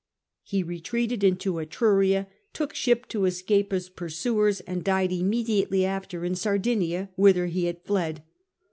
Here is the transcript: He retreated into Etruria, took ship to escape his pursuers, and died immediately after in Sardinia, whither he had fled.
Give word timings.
He 0.41 0.63
retreated 0.63 1.23
into 1.23 1.59
Etruria, 1.59 2.25
took 2.53 2.73
ship 2.73 3.07
to 3.09 3.25
escape 3.25 3.71
his 3.71 3.87
pursuers, 3.87 4.59
and 4.61 4.83
died 4.83 5.11
immediately 5.11 5.85
after 5.85 6.25
in 6.25 6.33
Sardinia, 6.33 7.11
whither 7.15 7.45
he 7.45 7.65
had 7.65 7.83
fled. 7.83 8.23